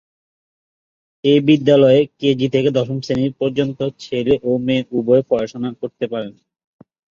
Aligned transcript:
এই 1.23 1.39
বিদ্যালয়ে 1.47 1.99
কেজি 2.19 2.47
থেকে 2.53 2.69
দ্বাদশ 2.71 2.99
শ্রেণি 3.05 3.27
পর্যন্ত 3.39 3.79
ছেলে 4.03 4.33
ও 4.43 4.61
মেয়ে 4.65 4.83
উভয়ই 4.97 5.27
পড়াশোনা 5.29 5.69
করতে 5.81 6.05
পারে। 6.11 6.29